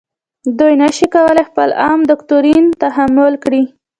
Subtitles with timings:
[0.59, 3.63] دوی نشي کولای خپل عام دوکتورین تحمیل کړي.